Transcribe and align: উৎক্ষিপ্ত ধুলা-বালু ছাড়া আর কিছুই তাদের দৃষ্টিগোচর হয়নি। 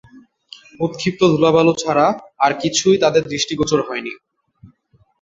উৎক্ষিপ্ত 0.79 1.21
ধুলা-বালু 1.31 1.73
ছাড়া 1.75 2.05
আর 2.39 2.51
কিছুই 2.61 2.97
তাদের 3.03 3.23
দৃষ্টিগোচর 3.31 3.79
হয়নি। 3.87 4.13